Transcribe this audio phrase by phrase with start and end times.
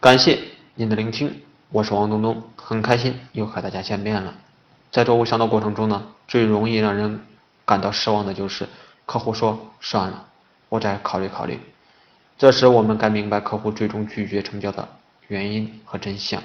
[0.00, 0.40] 感谢
[0.76, 4.34] 您的聆听，我是王东东，很开心又和大家见面了。
[4.90, 7.20] 在做微商的过程中呢，最容易让人
[7.66, 8.66] 感到失望的就是
[9.04, 10.26] 客户说算了，
[10.70, 11.60] 我再考虑考虑。
[12.38, 14.88] 这时我们该明白客户最终拒绝成交的
[15.28, 16.42] 原因和真相。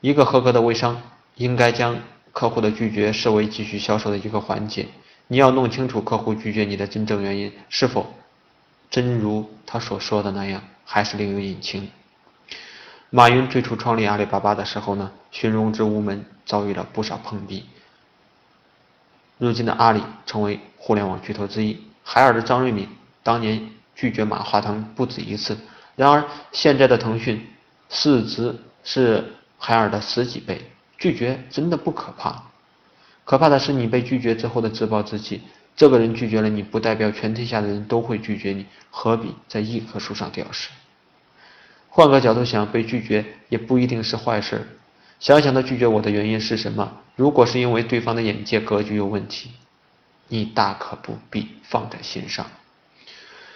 [0.00, 1.02] 一个合格的微商
[1.34, 1.98] 应该将
[2.32, 4.88] 客户的拒绝视为继续销售的一个环节。
[5.26, 8.06] 你要弄清楚客户拒绝你的真正原因，是否
[8.90, 10.62] 真如他所说的那样，
[10.92, 11.88] 还是另有隐情。
[13.10, 17.64] 马云最初创立阿里巴巴的时候呢，寻融资无门，遭遇了不少碰壁。
[19.38, 22.88] 如今的阿里成为互联网巨头之一，海尔的张瑞敏
[23.22, 25.56] 当年拒绝马化腾不止一次。
[25.94, 27.46] 然而现在的腾讯
[27.88, 32.42] 市值是海尔的十几倍，拒绝真的不可怕，
[33.24, 35.40] 可怕的是你被拒绝之后的自暴自弃。
[35.80, 40.68] 这个人拒绝了你，不代表全天下的人都会拒绝你，何必在一棵树上吊死？
[41.88, 44.68] 换个角度想，被拒绝也不一定是坏事。
[45.20, 46.98] 想想他拒绝我的原因是什么？
[47.16, 49.52] 如果是因为对方的眼界格局有问题，
[50.28, 52.44] 你大可不必放在心上。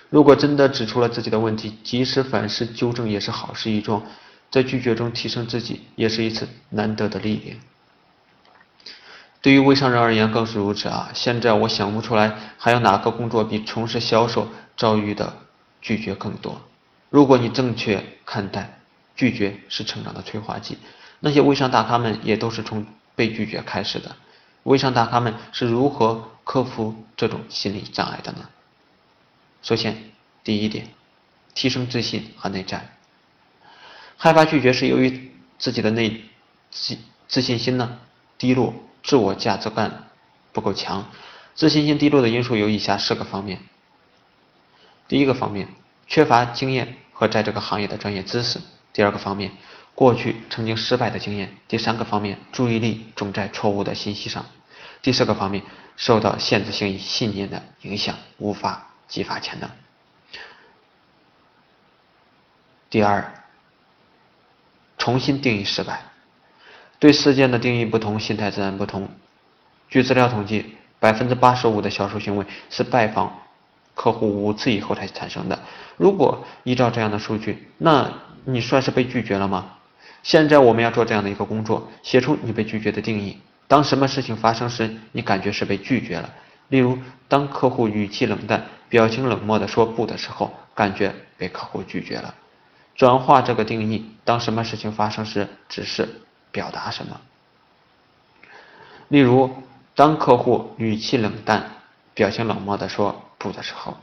[0.08, 4.02] 如果真的指出了自己的问题，及时反思纠正也是好事一桩。
[4.50, 7.58] 在拒绝中提升自己，也是一次难得的历练。
[9.44, 11.10] 对于微商人而言更是如此啊！
[11.12, 15.36] 现在我想不出来还有哪个工作比从事销售遭遇的
[15.82, 16.62] 拒绝更多。
[17.10, 18.78] 如果你正确看待
[19.14, 20.78] 拒绝是成长的催化剂，
[21.20, 24.16] 那些微商大咖们也都是从被拒绝开始的。
[24.62, 28.48] 微商大咖们是如何克服这种心理障碍的呢？
[29.60, 30.04] 首先，
[30.42, 30.88] 第一点，
[31.54, 32.96] 提升自信和内在。
[34.16, 36.22] 害怕拒绝是由于自己的内
[36.70, 36.96] 自
[37.28, 37.98] 自信心呢
[38.38, 38.72] 低落，
[39.04, 40.08] 自我价值感
[40.52, 41.06] 不够强。
[41.54, 43.60] 自信心低落的因素有以下四个方面：
[45.06, 45.68] 第一个方面，
[46.08, 46.96] 缺乏经验。
[47.16, 48.60] 和在这个行业的专业知识。
[48.92, 49.52] 第二个方面，
[49.94, 51.56] 过去曾经失败的经验。
[51.68, 54.44] 第三个方面，注意力总在错误的信息上。
[55.00, 55.62] 第四个方面，
[55.96, 59.70] 受到限制性信念的影响，无法激发潜能。
[62.90, 63.32] 第二，
[64.98, 66.02] 重新定义失败。
[67.04, 69.06] 对事件的定义不同，心态自然不同。
[69.90, 73.40] 据资料统计，百分之八十五的销售行为是拜访。
[73.94, 75.58] 客户五次以后才产生的。
[75.98, 78.10] 如果依照这样的数据，那
[78.46, 79.72] 你算是被拒绝了吗？
[80.22, 83.38] 现在我们要做这样的一个工作，写出你被拒绝的定义。
[83.68, 86.30] 当什么事情发生时，你感觉是被拒绝了？
[86.70, 86.98] 例如，
[87.28, 92.34] 当客户语气冷淡、表情冷漠的说不的时候，感觉被客户拒绝了。
[92.94, 96.08] 转化这个定义，当什么事情发生时，只是
[96.54, 97.20] 表达什么？
[99.08, 99.50] 例如，
[99.96, 101.72] 当客户语气冷淡、
[102.14, 103.20] 表情冷漠的说。
[103.36, 103.98] 不的时候，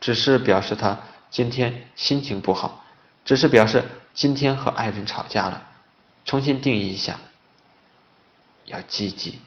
[0.00, 0.96] 只是表示他
[1.30, 2.84] 今天心情不好，
[3.24, 3.82] 只是表示
[4.14, 5.66] 今天和爱人吵架了。
[6.24, 7.18] 重新定义一下，
[8.66, 9.40] 要积极。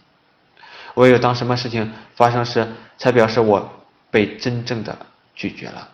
[0.95, 4.97] 唯有当什么事情发生时，才表示我被真正的
[5.33, 5.87] 拒绝了。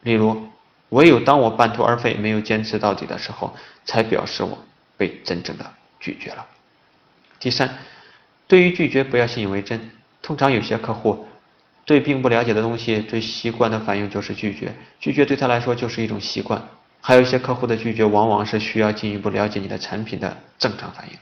[0.00, 0.48] 例如，
[0.88, 3.54] 唯有当我半途而废，没有坚持到底的时候，
[3.84, 4.56] 才表示我
[5.02, 5.68] 被真正的
[5.98, 6.46] 拒绝了。
[7.40, 7.68] 第三，
[8.46, 9.90] 对于拒绝不要信以为真。
[10.22, 11.26] 通常有些客户。
[11.84, 14.72] 对并不了解的东西，最习惯的反应就是拒绝。
[15.00, 16.62] 拒绝对他来说就是一种习惯。
[17.00, 21.18] 还有一些客户的拒绝，往往是需要进一步了解你的产品的正常反应。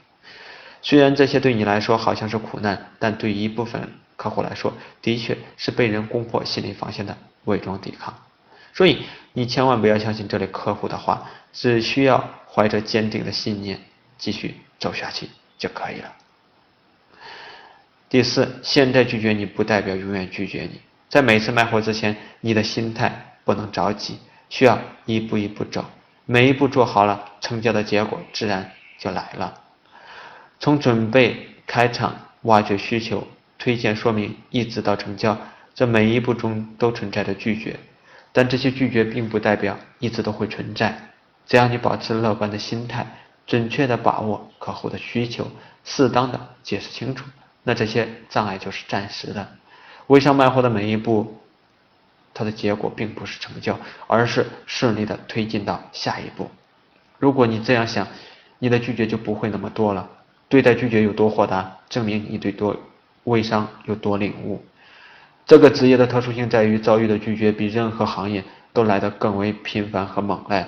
[0.83, 4.71] 虽然这些对你来说好像是苦难，但对一部分客户来说，
[5.01, 8.13] 的确是被人攻破心理防线的伪装抵抗。
[8.73, 13.79] 所以你千万不要相信这类客户的话，只需要怀着坚定的信念
[14.17, 16.13] 继续走下去就可以了。
[18.09, 20.81] 第四，现在拒绝你不代表永远拒绝你。
[21.09, 24.17] 在每次卖货之前，你的心态不能着急，
[24.49, 25.85] 需要一步一步走。
[26.25, 29.61] 每一步做好了，成交的结果自然就来了。
[30.59, 33.27] 从准备、开场、挖掘需求、
[33.57, 35.37] 推荐说明，一直到成交，
[35.73, 37.79] 这每一步中都存在着拒绝。
[38.33, 41.09] 但这些拒绝并不代表一直都会存在。
[41.45, 43.05] 只要你保持乐观的心态，
[43.45, 45.47] 准确的把握客户的需求，
[45.83, 47.25] 适当的解释清楚。
[47.63, 49.47] 那这些障碍就是暂时的。
[50.07, 51.41] 微商卖货的每一步，
[52.33, 56.49] 它的结果并不是成交，而是顺利的推进到下一步。
[57.19, 58.07] 如果你这样想，
[58.59, 60.09] 你的拒绝就不会那么多了。
[60.47, 62.75] 对待拒绝有多豁达，证明你对多
[63.25, 64.63] 微商有多领悟。
[65.45, 68.43] 这个职业的特殊性在于遭遇的拒绝比任何行业
[68.73, 70.65] 都来得更为频繁和猛烈。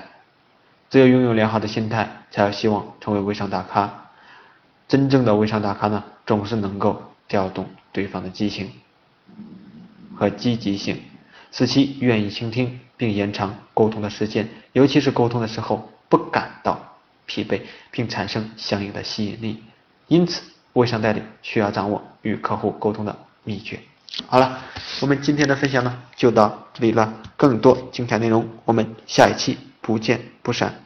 [0.89, 4.09] 只有拥有良好的心态，才有希望成为微商大咖。
[4.87, 8.71] 真正的微商大咖呢，总是能够调动对方的激情
[10.15, 11.01] 和积极性，
[11.51, 13.11] 使其愿意倾听，并。
[13.11, 19.63] 延长沟通的时间，尤其是沟通的时候不感到疲惫，并产生相应的吸引力。
[20.07, 20.43] 因此，
[20.73, 23.79] 微商代理需要掌握与客户沟通的秘诀。
[24.27, 24.59] 好了，
[25.01, 30.82] 我们今天的分享呢就到这里了，更多精彩内容我们下一期不见不散。